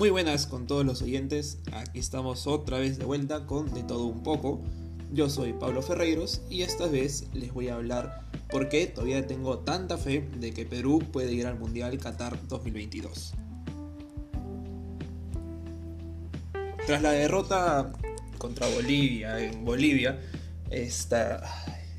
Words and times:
Muy 0.00 0.08
buenas 0.08 0.46
con 0.46 0.66
todos 0.66 0.86
los 0.86 1.02
oyentes, 1.02 1.58
aquí 1.74 1.98
estamos 1.98 2.46
otra 2.46 2.78
vez 2.78 2.96
de 2.96 3.04
vuelta 3.04 3.44
con 3.44 3.70
De 3.74 3.82
todo 3.82 4.06
un 4.06 4.22
poco. 4.22 4.62
Yo 5.12 5.28
soy 5.28 5.52
Pablo 5.52 5.82
Ferreiros 5.82 6.40
y 6.48 6.62
esta 6.62 6.86
vez 6.86 7.26
les 7.34 7.52
voy 7.52 7.68
a 7.68 7.74
hablar 7.74 8.24
por 8.50 8.70
qué 8.70 8.86
todavía 8.86 9.26
tengo 9.26 9.58
tanta 9.58 9.98
fe 9.98 10.26
de 10.38 10.54
que 10.54 10.64
Perú 10.64 11.00
puede 11.12 11.34
ir 11.34 11.46
al 11.46 11.58
Mundial 11.58 11.98
Qatar 11.98 12.38
2022. 12.48 13.34
Tras 16.86 17.02
la 17.02 17.10
derrota 17.10 17.92
contra 18.38 18.68
Bolivia 18.68 19.38
en 19.38 19.66
Bolivia, 19.66 20.18
esta, 20.70 21.42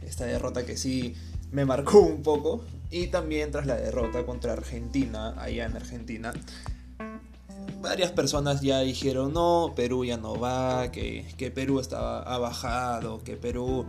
esta 0.02 0.25
derrota 0.25 0.65
que 0.65 0.75
sí 0.75 1.13
me 1.52 1.65
marcó 1.65 1.99
un 1.99 2.23
poco, 2.23 2.65
y 2.89 3.07
también 3.07 3.52
tras 3.52 3.68
la 3.68 3.75
derrota 3.75 4.25
contra 4.25 4.54
Argentina, 4.54 5.39
allá 5.39 5.65
en 5.68 5.75
Argentina, 5.75 6.33
varias 7.81 8.11
personas 8.11 8.61
ya 8.61 8.79
dijeron, 8.81 9.33
no, 9.33 9.73
Perú 9.75 10.05
ya 10.05 10.17
no 10.17 10.39
va, 10.39 10.91
que, 10.91 11.51
Perú 11.53 11.79
estaba, 11.79 12.21
ha 12.21 12.37
bajado, 12.37 13.23
que 13.23 13.35
Perú 13.35 13.85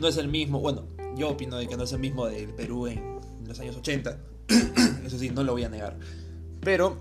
no 0.00 0.08
es 0.08 0.16
el 0.16 0.28
mismo. 0.28 0.60
Bueno, 0.60 0.84
yo 1.16 1.30
opino 1.30 1.56
de 1.56 1.66
que 1.66 1.76
no 1.76 1.84
es 1.84 1.92
el 1.92 1.98
mismo 1.98 2.26
del 2.26 2.54
Perú 2.54 2.86
en 2.86 3.20
los 3.46 3.58
años 3.60 3.76
80. 3.76 4.18
Eso 5.04 5.18
sí, 5.18 5.30
no 5.30 5.42
lo 5.42 5.52
voy 5.52 5.64
a 5.64 5.68
negar. 5.68 5.98
Pero 6.60 6.98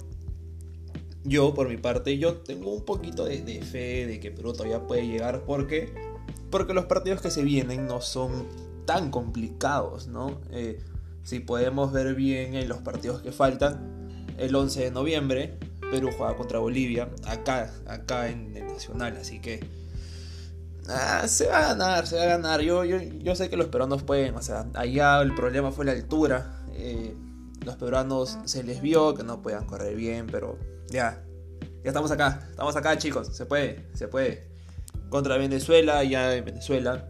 yo, 1.23 1.53
por 1.53 1.69
mi 1.69 1.77
parte, 1.77 2.17
yo 2.17 2.37
tengo 2.37 2.71
un 2.73 2.83
poquito 2.83 3.25
de, 3.25 3.61
fe 3.61 4.07
de 4.07 4.19
que 4.19 4.31
Perú 4.31 4.53
todavía 4.53 4.85
puede 4.87 5.07
llegar 5.07 5.43
porque, 5.45 5.93
porque 6.49 6.73
los 6.73 6.85
partidos 6.85 7.21
que 7.21 7.29
se 7.29 7.43
vienen 7.43 7.85
no 7.85 8.01
son 8.01 8.47
tan 8.85 9.11
complicados, 9.11 10.07
¿no? 10.07 10.41
Eh, 10.51 10.79
si 11.23 11.39
podemos 11.39 11.91
ver 11.91 12.15
bien 12.15 12.55
en 12.55 12.67
los 12.67 12.79
partidos 12.79 13.21
que 13.21 13.31
faltan, 13.31 14.25
el 14.37 14.55
11 14.55 14.85
de 14.85 14.91
noviembre 14.91 15.59
Perú 15.91 16.09
juega 16.17 16.35
contra 16.35 16.59
Bolivia, 16.59 17.09
acá, 17.27 17.69
acá 17.85 18.29
en 18.29 18.55
el 18.55 18.65
Nacional, 18.65 19.17
así 19.17 19.39
que 19.39 19.59
ah, 20.87 21.27
se 21.27 21.47
va 21.47 21.57
a 21.57 21.61
ganar, 21.69 22.07
se 22.07 22.15
va 22.15 22.23
a 22.23 22.27
ganar. 22.27 22.61
Yo, 22.61 22.83
yo, 22.85 23.35
sé 23.35 23.49
que 23.49 23.57
los 23.57 23.67
peruanos 23.67 24.01
pueden, 24.03 24.35
o 24.35 24.41
sea, 24.41 24.65
allá 24.73 25.21
el 25.21 25.35
problema 25.35 25.71
fue 25.71 25.85
la 25.85 25.91
altura. 25.91 26.63
Eh, 26.73 27.13
los 27.65 27.75
peruanos 27.75 28.39
se 28.45 28.63
les 28.63 28.81
vio 28.81 29.13
que 29.13 29.23
no 29.23 29.41
podían 29.41 29.67
correr 29.67 29.95
bien, 29.95 30.27
pero 30.31 30.57
ya, 30.89 31.21
ya 31.83 31.89
estamos 31.89 32.09
acá, 32.09 32.47
estamos 32.49 32.75
acá 32.75 32.97
chicos, 32.97 33.27
se 33.35 33.45
puede, 33.45 33.85
se 33.93 34.07
puede. 34.07 34.49
Contra 35.09 35.37
Venezuela, 35.37 36.03
ya 36.05 36.33
en 36.35 36.45
Venezuela. 36.45 37.05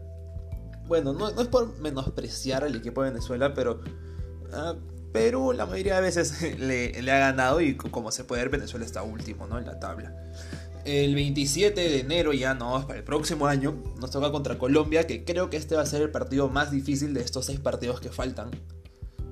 Bueno, 0.88 1.12
no, 1.12 1.28
es 1.28 1.46
por 1.46 1.78
menospreciar 1.78 2.64
al 2.64 2.74
equipo 2.74 3.02
de 3.02 3.10
Venezuela, 3.10 3.54
pero 3.54 3.80
ah, 4.52 4.74
Perú 5.12 5.52
la 5.52 5.66
mayoría 5.66 5.96
de 5.96 6.00
veces 6.00 6.40
le, 6.58 6.98
ha 7.10 7.18
ganado 7.18 7.60
y 7.60 7.76
como 7.76 8.10
se 8.10 8.24
puede 8.24 8.42
ver 8.42 8.50
Venezuela 8.50 8.84
está 8.84 9.02
último 9.02 9.46
¿no? 9.46 9.58
en 9.58 9.66
la 9.66 9.78
tabla. 9.78 10.14
El 10.84 11.14
27 11.14 11.80
de 11.80 12.00
enero 12.00 12.32
ya 12.32 12.54
no, 12.54 12.84
para 12.86 12.98
el 12.98 13.04
próximo 13.04 13.46
año 13.46 13.80
nos 14.00 14.10
toca 14.10 14.32
contra 14.32 14.58
Colombia, 14.58 15.06
que 15.06 15.24
creo 15.24 15.48
que 15.48 15.56
este 15.56 15.76
va 15.76 15.82
a 15.82 15.86
ser 15.86 16.02
el 16.02 16.10
partido 16.10 16.48
más 16.48 16.72
difícil 16.72 17.14
de 17.14 17.20
estos 17.20 17.46
seis 17.46 17.60
partidos 17.60 18.00
que 18.00 18.08
faltan 18.08 18.50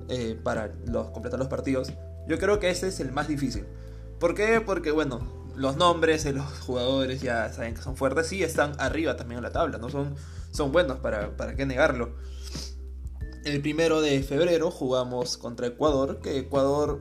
eh, 0.07 0.39
para 0.41 0.71
los, 0.87 1.09
completar 1.09 1.39
los 1.39 1.49
partidos. 1.49 1.91
Yo 2.27 2.39
creo 2.39 2.59
que 2.59 2.69
ese 2.69 2.87
es 2.87 3.01
el 3.01 3.11
más 3.11 3.27
difícil. 3.27 3.65
¿Por 4.17 4.33
qué? 4.33 4.61
Porque 4.61 4.91
bueno, 4.91 5.19
los 5.57 5.75
nombres 5.75 6.23
de 6.23 6.31
los 6.31 6.45
jugadores 6.61 7.21
ya 7.21 7.51
saben 7.51 7.73
que 7.73 7.81
son 7.81 7.97
fuertes 7.97 8.31
y 8.31 8.43
están 8.43 8.73
arriba 8.79 9.17
también 9.17 9.39
en 9.39 9.43
la 9.43 9.51
tabla, 9.51 9.77
¿no? 9.77 9.89
Son, 9.89 10.15
son 10.51 10.71
buenos, 10.71 10.99
para, 10.99 11.35
para 11.35 11.55
qué 11.55 11.65
negarlo. 11.65 12.15
El 13.43 13.59
primero 13.61 14.01
de 14.01 14.21
febrero 14.21 14.69
jugamos 14.69 15.37
contra 15.37 15.65
Ecuador, 15.65 16.19
que 16.21 16.37
Ecuador, 16.37 16.99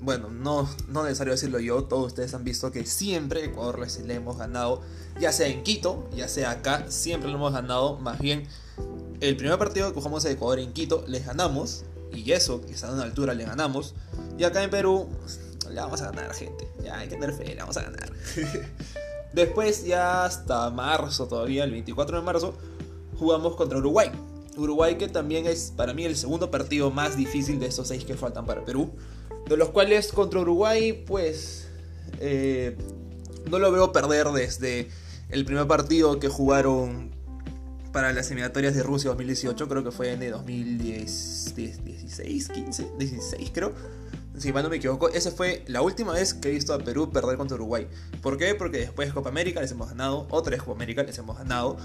bueno, 0.00 0.30
no, 0.30 0.68
no 0.86 1.02
necesario 1.02 1.32
decirlo 1.32 1.58
yo, 1.58 1.84
todos 1.84 2.06
ustedes 2.06 2.34
han 2.34 2.44
visto 2.44 2.70
que 2.70 2.86
siempre 2.86 3.44
Ecuador 3.44 3.80
les 3.80 3.98
le 3.98 4.14
hemos 4.14 4.38
ganado, 4.38 4.82
ya 5.20 5.32
sea 5.32 5.48
en 5.48 5.64
Quito, 5.64 6.08
ya 6.14 6.28
sea 6.28 6.52
acá, 6.52 6.84
siempre 6.88 7.30
lo 7.30 7.36
hemos 7.36 7.52
ganado, 7.52 7.98
más 7.98 8.20
bien 8.20 8.46
el 9.20 9.36
primer 9.36 9.58
partido 9.58 9.92
que 9.92 9.96
jugamos 9.96 10.24
a 10.24 10.30
Ecuador 10.30 10.60
en 10.60 10.72
Quito 10.72 11.04
les 11.08 11.26
ganamos, 11.26 11.84
y 12.12 12.30
eso, 12.30 12.60
que 12.60 12.72
está 12.72 12.88
a 12.88 12.92
una 12.92 13.02
altura 13.02 13.34
le 13.34 13.44
ganamos, 13.44 13.96
y 14.38 14.44
acá 14.44 14.62
en 14.62 14.70
Perú 14.70 15.08
le 15.68 15.80
vamos 15.80 16.00
a 16.00 16.12
ganar, 16.12 16.32
gente, 16.32 16.68
ya 16.84 16.96
hay 16.96 17.08
que 17.08 17.16
tener 17.16 17.34
fe, 17.34 17.44
le 17.44 17.56
vamos 17.56 17.76
a 17.76 17.82
ganar. 17.82 18.12
Después 19.32 19.84
ya 19.84 20.24
hasta 20.24 20.70
marzo 20.70 21.26
todavía, 21.26 21.64
el 21.64 21.72
24 21.72 22.18
de 22.18 22.22
marzo, 22.22 22.54
jugamos 23.18 23.56
contra 23.56 23.78
Uruguay. 23.78 24.12
Uruguay 24.56 24.96
que 24.96 25.08
también 25.08 25.46
es 25.46 25.72
para 25.76 25.94
mí 25.94 26.04
el 26.04 26.16
segundo 26.16 26.50
partido 26.50 26.90
más 26.90 27.16
difícil 27.16 27.60
de 27.60 27.66
estos 27.66 27.88
seis 27.88 28.04
que 28.04 28.14
faltan 28.14 28.46
para 28.46 28.64
Perú. 28.64 28.90
De 29.48 29.56
los 29.56 29.70
cuales 29.70 30.12
contra 30.12 30.40
Uruguay 30.40 31.04
pues 31.06 31.68
eh, 32.20 32.76
no 33.50 33.58
lo 33.58 33.72
veo 33.72 33.92
perder 33.92 34.28
desde 34.28 34.88
el 35.28 35.44
primer 35.44 35.66
partido 35.66 36.18
que 36.18 36.28
jugaron 36.28 37.14
para 37.92 38.12
las 38.12 38.26
eliminatorias 38.26 38.74
de 38.74 38.82
Rusia 38.82 39.08
2018, 39.10 39.68
creo 39.68 39.82
que 39.82 39.90
fue 39.90 40.12
en 40.12 40.22
el 40.22 40.32
2016, 40.32 42.48
15, 42.48 42.90
16 42.98 43.50
creo. 43.54 43.72
Si 44.36 44.52
mal 44.52 44.62
no 44.62 44.68
me 44.68 44.76
equivoco, 44.76 45.08
esa 45.08 45.30
fue 45.30 45.64
la 45.66 45.80
última 45.80 46.12
vez 46.12 46.34
que 46.34 46.48
he 46.48 46.50
visto 46.50 46.74
a 46.74 46.78
Perú 46.78 47.10
perder 47.10 47.38
contra 47.38 47.54
Uruguay. 47.54 47.86
¿Por 48.20 48.36
qué? 48.36 48.54
Porque 48.54 48.78
después 48.78 49.08
de 49.08 49.14
Copa 49.14 49.30
América 49.30 49.62
les 49.62 49.70
hemos 49.70 49.88
ganado, 49.88 50.26
otra 50.30 50.50
vez 50.50 50.60
Copa 50.60 50.74
América 50.74 51.02
les 51.04 51.16
hemos 51.16 51.38
ganado. 51.38 51.78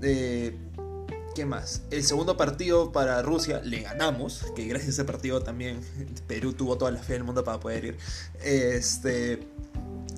Eh, 0.00 0.56
¿Qué 1.38 1.46
más? 1.46 1.82
El 1.92 2.02
segundo 2.02 2.36
partido 2.36 2.90
para 2.90 3.22
Rusia 3.22 3.60
le 3.62 3.82
ganamos, 3.82 4.44
que 4.56 4.66
gracias 4.66 4.88
a 4.88 5.02
ese 5.02 5.04
partido 5.04 5.40
también 5.40 5.78
Perú 6.26 6.52
tuvo 6.52 6.76
toda 6.76 6.90
la 6.90 6.98
fe 6.98 7.12
del 7.12 7.22
mundo 7.22 7.44
para 7.44 7.60
poder 7.60 7.84
ir. 7.84 7.98
Este, 8.42 9.46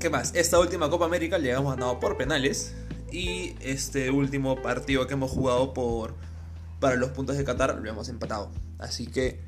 ¿Qué 0.00 0.08
más? 0.08 0.34
Esta 0.34 0.58
última 0.58 0.88
Copa 0.88 1.04
América 1.04 1.36
le 1.36 1.50
hemos 1.50 1.74
ganado 1.74 2.00
por 2.00 2.16
penales. 2.16 2.72
Y 3.12 3.54
este 3.60 4.10
último 4.10 4.62
partido 4.62 5.06
que 5.06 5.12
hemos 5.12 5.30
jugado 5.30 5.74
por 5.74 6.14
para 6.80 6.96
los 6.96 7.10
puntos 7.10 7.36
de 7.36 7.44
Qatar 7.44 7.78
lo 7.78 7.90
hemos 7.90 8.08
empatado. 8.08 8.50
Así 8.78 9.06
que 9.06 9.40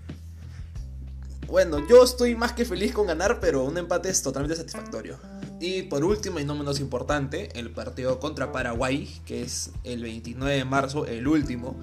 bueno, 1.47 1.87
yo 1.89 2.05
estoy 2.05 2.35
más 2.35 2.53
que 2.53 2.67
feliz 2.67 2.93
con 2.93 3.07
ganar, 3.07 3.41
pero 3.41 3.65
un 3.65 3.79
empate 3.79 4.11
es 4.11 4.23
totalmente 4.23 4.57
satisfactorio. 4.57 5.19
Y 5.63 5.85
por 5.85 6.05
último 6.05 6.41
y 6.41 6.45
no 6.45 6.57
menos 6.57 6.81
importante, 6.81 7.57
el 7.57 7.71
partido 7.71 8.19
contra 8.19 8.51
Paraguay, 8.51 9.09
que 9.25 9.43
es 9.43 9.71
el 9.85 10.03
29 10.03 10.57
de 10.57 10.65
marzo, 10.65 11.07
el 11.07 11.29
último. 11.29 11.77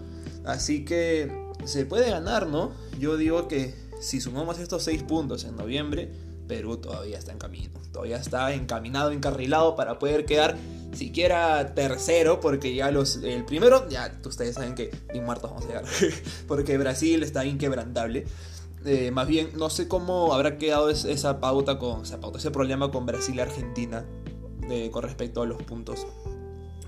Así 0.43 0.83
que 0.83 1.31
se 1.63 1.85
puede 1.85 2.09
ganar, 2.09 2.47
¿no? 2.47 2.73
Yo 2.99 3.15
digo 3.15 3.47
que 3.47 3.73
si 4.01 4.19
sumamos 4.19 4.59
estos 4.59 4.83
6 4.83 5.03
puntos 5.03 5.45
en 5.45 5.55
noviembre, 5.55 6.11
Perú 6.45 6.75
todavía 6.75 7.17
está 7.17 7.31
en 7.31 7.37
camino. 7.37 7.79
Todavía 7.93 8.17
está 8.17 8.53
encaminado, 8.53 9.11
encarrilado 9.11 9.77
para 9.77 9.97
poder 9.97 10.25
quedar 10.25 10.57
siquiera 10.91 11.73
tercero, 11.73 12.41
porque 12.41 12.75
ya 12.75 12.91
los. 12.91 13.23
El 13.23 13.45
primero, 13.45 13.87
ya 13.87 14.13
ustedes 14.25 14.55
saben 14.55 14.75
que 14.75 14.91
ni 15.13 15.21
muertos 15.21 15.51
vamos 15.51 15.63
a 15.63 15.67
llegar. 15.67 15.85
porque 16.49 16.77
Brasil 16.77 17.23
está 17.23 17.45
inquebrantable. 17.45 18.25
Eh, 18.85 19.11
más 19.11 19.27
bien, 19.27 19.51
no 19.57 19.69
sé 19.69 19.87
cómo 19.87 20.33
habrá 20.33 20.57
quedado 20.57 20.89
esa 20.89 21.39
pauta 21.39 21.77
con 21.77 22.03
ese 22.03 22.51
problema 22.51 22.91
con 22.91 23.05
Brasil 23.05 23.35
y 23.35 23.39
Argentina 23.39 24.05
con 24.91 25.01
respecto 25.01 25.41
a 25.41 25.47
los 25.47 25.61
puntos. 25.63 26.05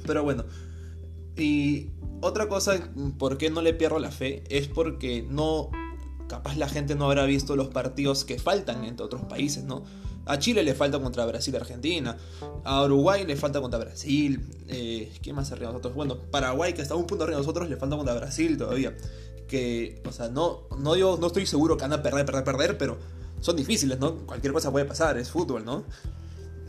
Pero 0.06 0.24
bueno, 0.24 0.46
y 1.36 1.90
otra 2.22 2.48
cosa, 2.48 2.92
por 3.18 3.38
qué 3.38 3.50
no 3.50 3.62
le 3.62 3.74
pierdo 3.74 4.00
la 4.00 4.12
fe, 4.12 4.44
es 4.50 4.68
porque 4.68 5.26
no, 5.28 5.72
capaz 6.28 6.56
la 6.56 6.70
gente 6.70 6.96
no 6.96 7.06
habrá 7.06 7.26
visto 7.26 7.56
los 7.56 7.70
partidos 7.70 8.26
que 8.26 8.38
faltan 8.38 8.84
entre 8.84 9.06
otros 9.06 9.24
países, 9.24 9.64
¿no? 9.64 9.84
A 10.26 10.38
Chile 10.38 10.62
le 10.62 10.76
falta 10.76 11.00
contra 11.00 11.26
Brasil 11.26 11.54
y 11.54 11.58
Argentina. 11.58 12.16
A 12.64 12.84
Uruguay 12.86 13.26
le 13.26 13.36
falta 13.36 13.60
contra 13.60 13.80
Brasil. 13.80 14.48
Eh, 14.68 15.12
¿Qué 15.24 15.34
más 15.34 15.52
arriba 15.52 15.72
nosotros? 15.72 15.96
Bueno, 15.96 16.16
Paraguay, 16.30 16.74
que 16.74 16.84
está 16.84 16.94
un 16.94 17.08
punto 17.08 17.24
arriba 17.24 17.38
de 17.38 17.42
nosotros, 17.42 17.68
le 17.68 17.76
falta 17.76 17.98
contra 17.98 18.14
Brasil 18.14 18.56
todavía 18.56 18.96
que, 19.52 20.02
o 20.08 20.14
sea, 20.14 20.30
no, 20.30 20.62
no, 20.80 20.96
yo 20.96 21.18
no 21.20 21.28
estoy 21.28 21.46
seguro 21.46 21.76
que 21.76 21.82
van 21.82 21.92
a 21.92 22.02
perder, 22.02 22.26
perder, 22.26 22.44
perder, 22.46 22.78
pero 22.78 22.98
son 23.42 23.58
difíciles, 23.58 24.00
¿no? 24.00 24.26
Cualquier 24.26 24.54
cosa 24.54 24.72
puede 24.72 24.86
pasar, 24.86 25.18
es 25.18 25.30
fútbol, 25.30 25.66
¿no? 25.66 25.84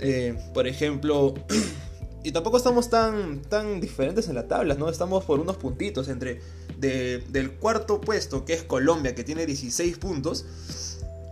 Eh, 0.01 0.37
por 0.53 0.67
ejemplo, 0.67 1.33
y 2.25 2.33
tampoco 2.33 2.57
estamos 2.57 2.91
tan, 2.91 3.41
tan 3.43 3.81
diferentes 3.81 4.27
en 4.29 4.35
la 4.35 4.49
tabla, 4.49 4.75
¿no? 4.75 4.89
Estamos 4.89 5.23
por 5.25 5.39
unos 5.39 5.57
puntitos 5.59 6.09
entre 6.09 6.41
del 6.79 7.53
cuarto 7.53 8.01
puesto, 8.01 8.45
que 8.45 8.55
es 8.55 8.65
Colombia, 8.65 9.15
que 9.15 9.23
tiene 9.23 9.47
16 9.47 9.99
puntos, 9.99 10.45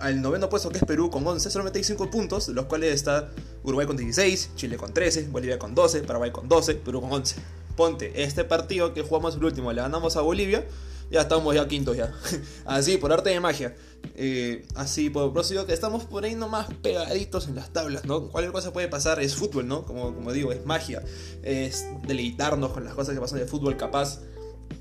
al 0.01 0.23
noveno 0.23 0.49
puesto, 0.49 0.69
que 0.71 0.79
es 0.79 0.85
Perú, 0.85 1.11
con 1.11 1.27
11, 1.27 1.51
solamente 1.51 1.81
hay 1.81 1.85
5 1.85 2.11
puntos, 2.11 2.47
los 2.49 2.67
cuales 2.67 2.95
está 2.95 3.31
Uruguay 3.65 3.89
con 3.89 3.97
16, 3.97 4.51
Chile 4.55 4.77
con 4.77 4.95
13, 4.95 5.27
Bolivia 5.33 5.59
con 5.59 5.75
12, 5.75 6.03
Paraguay 6.05 6.31
con 6.31 6.49
12, 6.49 6.77
Perú 6.77 7.01
con 7.01 7.13
11. 7.13 7.35
Ponte, 7.77 8.23
este 8.23 8.45
partido 8.45 8.95
que 8.95 9.03
jugamos 9.03 9.35
el 9.35 9.45
último, 9.45 9.73
le 9.73 9.83
ganamos 9.83 10.17
a 10.17 10.21
Bolivia, 10.21 10.65
ya 11.11 11.23
estamos 11.23 11.55
ya 11.55 11.67
quintos 11.67 11.97
ya. 11.97 12.13
así, 12.65 12.97
por 12.97 13.13
arte 13.13 13.31
de 13.31 13.41
magia. 13.41 13.75
Eh, 14.15 14.67
así, 14.77 15.11
por, 15.11 15.33
por 15.33 15.67
que 15.67 15.73
estamos 15.73 16.05
por 16.05 16.25
ahí 16.25 16.35
nomás 16.35 16.69
pegaditos 16.83 17.49
en 17.49 17.57
las 17.57 17.73
tablas, 17.73 18.05
¿no? 18.05 18.29
Cualquier 18.29 18.53
cosa 18.53 18.73
puede 18.73 18.89
pasar, 18.89 19.21
es 19.21 19.35
fútbol, 19.35 19.67
¿no? 19.67 19.85
Como, 19.85 20.15
como 20.15 20.33
digo, 20.33 20.53
es 20.53 20.65
magia. 20.65 21.03
Es 21.43 21.87
deleitarnos 22.07 22.73
con 22.73 22.85
las 22.85 22.95
cosas 22.95 23.15
que 23.15 23.21
pasan 23.21 23.39
de 23.39 23.47
fútbol, 23.47 23.77
capaz 23.77 24.21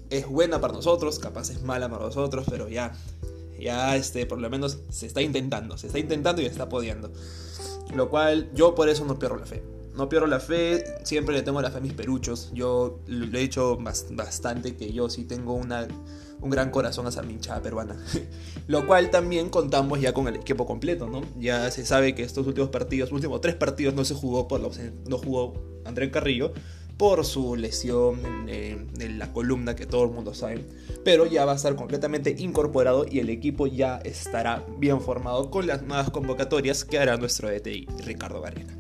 es 0.10 0.28
buena 0.28 0.62
para 0.62 0.74
nosotros, 0.74 1.20
capaz 1.20 1.50
es 1.50 1.62
mala 1.62 1.90
para 1.90 2.06
nosotros, 2.06 2.46
pero 2.50 2.70
ya, 2.70 2.94
ya 3.60 3.96
este, 3.96 4.26
por 4.26 4.40
lo 4.40 4.50
menos 4.50 4.80
se 4.90 5.08
está 5.08 5.22
intentando, 5.22 5.78
se 5.78 5.88
está 5.88 6.00
intentando 6.00 6.42
y 6.42 6.46
está 6.46 6.70
pudiendo. 6.70 7.12
Lo 7.94 8.10
cual 8.10 8.50
yo 8.54 8.76
por 8.76 8.90
eso 8.90 9.06
no 9.06 9.18
pierdo 9.18 9.38
la 9.38 9.46
fe. 9.46 9.64
No 10.00 10.08
pierdo 10.08 10.28
la 10.28 10.40
fe, 10.40 10.86
siempre 11.04 11.36
le 11.36 11.42
tengo 11.42 11.62
la 11.62 11.72
fe 11.72 11.80
a 11.80 11.82
mis 11.82 11.92
peruchos. 11.92 12.52
Yo 12.54 13.02
lo 13.06 13.38
he 13.38 13.42
dicho 13.42 13.78
bastante 13.78 14.78
que 14.78 14.94
yo 14.94 15.10
sí 15.10 15.26
tengo 15.26 15.54
una, 15.54 15.90
un 16.40 16.50
gran 16.50 16.72
corazón 16.72 17.06
a 17.06 17.10
esa 17.10 17.22
hinchada 17.26 17.62
peruana. 17.62 17.98
Lo 18.68 18.88
cual 18.88 19.10
también 19.10 19.50
contamos 19.50 20.00
ya 20.00 20.14
con 20.14 20.30
el 20.30 20.38
equipo 20.38 20.66
completo, 20.66 21.10
¿no? 21.10 21.22
Ya 21.38 21.70
se 21.70 21.86
sabe 21.86 22.16
que 22.16 22.24
estos 22.24 22.48
últimos 22.48 22.70
partidos, 22.70 23.12
últimos 23.12 23.42
tres 23.42 23.56
partidos 23.56 23.94
no 23.94 24.06
se 24.06 24.16
jugó 24.16 24.48
por 24.48 24.62
la 24.62 24.70
no 25.06 25.18
jugó 25.18 25.82
André 25.84 26.10
Carrillo 26.12 26.54
por 26.96 27.26
su 27.26 27.58
lesión 27.58 28.48
en, 28.48 29.20
la 29.20 29.34
columna 29.34 29.76
que 29.76 29.86
todo 29.86 30.06
el 30.06 30.12
mundo 30.12 30.34
sabe. 30.34 30.64
Pero 31.04 31.26
ya 31.26 31.44
va 31.44 31.52
a 31.52 31.56
estar 31.56 31.76
completamente 31.76 32.36
incorporado 32.38 33.06
y 33.06 33.20
el 33.20 33.30
equipo 33.30 33.68
ya 33.68 33.98
estará 33.98 34.66
bien 34.78 35.02
formado 35.02 35.52
con 35.52 35.68
las 35.68 35.82
nuevas 35.82 36.10
convocatorias 36.10 36.86
que 36.86 37.00
hará 37.00 37.18
nuestro 37.18 37.50
DTI, 37.50 37.86
Ricardo 38.06 38.40
Garriga. 38.40 38.79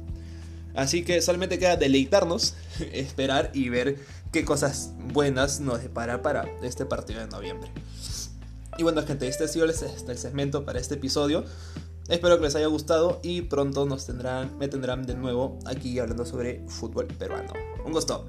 Así 0.75 1.04
que 1.04 1.21
solamente 1.21 1.60
queda 1.60 1.75
deleitarnos, 1.75 2.56
esperar 2.94 3.51
y 3.54 3.69
ver 3.69 3.98
qué 4.31 4.45
cosas 4.45 4.94
buenas 5.13 5.60
nos 5.60 5.81
depara 5.81 6.21
para 6.21 6.45
este 6.62 6.86
partido 6.86 7.19
de 7.19 7.27
noviembre. 7.27 7.71
Y 8.77 8.83
bueno 8.83 9.06
gente, 9.06 9.27
este 9.27 9.44
ha 9.44 9.48
sido 9.48 9.66
el, 9.66 9.74
segmento 9.74 10.63
para 10.63 10.80
este 10.80 10.95
episodio. 10.95 11.44
Espero 12.07 12.38
que 12.38 12.45
les 12.45 12.56
haya 12.56 12.68
gustado 12.68 13.19
y 13.24 13.42
pronto 13.42 13.86
nos 13.86 14.06
tendrán, 14.06 14.57
me 14.57 14.68
tendrán 14.68 15.06
de 15.06 15.16
nuevo 15.16 15.60
aquí 15.66 16.00
hablando 16.00 16.25
sobre 16.25 16.63
fútbol 16.68 17.07
peruano. 17.07 17.54
Un 17.86 17.92
gusto. 17.92 18.25